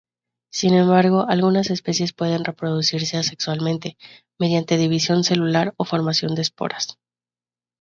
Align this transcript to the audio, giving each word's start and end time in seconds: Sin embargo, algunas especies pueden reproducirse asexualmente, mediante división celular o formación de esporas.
Sin 0.51 0.73
embargo, 0.73 1.27
algunas 1.29 1.69
especies 1.69 2.11
pueden 2.11 2.43
reproducirse 2.43 3.17
asexualmente, 3.17 3.97
mediante 4.39 4.77
división 4.77 5.23
celular 5.23 5.75
o 5.77 5.85
formación 5.85 6.33
de 6.33 6.41
esporas. 6.41 6.97